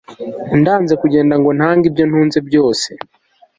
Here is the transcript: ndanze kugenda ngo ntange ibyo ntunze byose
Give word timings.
ndanze 0.59 0.93
kugenda 1.01 1.33
ngo 1.41 1.49
ntange 1.57 1.85
ibyo 1.89 2.03
ntunze 2.09 2.39
byose 2.47 2.89